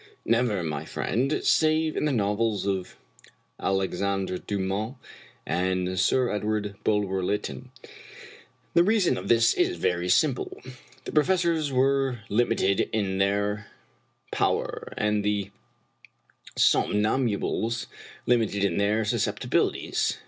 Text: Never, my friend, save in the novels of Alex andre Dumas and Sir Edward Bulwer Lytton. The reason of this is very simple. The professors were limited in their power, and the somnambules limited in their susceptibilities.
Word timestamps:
Never, 0.25 0.63
my 0.63 0.83
friend, 0.83 1.41
save 1.43 1.95
in 1.95 2.05
the 2.05 2.11
novels 2.11 2.65
of 2.65 2.95
Alex 3.59 4.01
andre 4.01 4.39
Dumas 4.39 4.95
and 5.45 5.99
Sir 5.99 6.31
Edward 6.31 6.73
Bulwer 6.83 7.21
Lytton. 7.21 7.69
The 8.73 8.83
reason 8.83 9.15
of 9.15 9.27
this 9.27 9.53
is 9.53 9.77
very 9.77 10.09
simple. 10.09 10.59
The 11.05 11.11
professors 11.11 11.71
were 11.71 12.21
limited 12.29 12.89
in 12.91 13.19
their 13.19 13.67
power, 14.31 14.91
and 14.97 15.23
the 15.23 15.51
somnambules 16.57 17.85
limited 18.25 18.63
in 18.63 18.77
their 18.77 19.05
susceptibilities. 19.05 20.17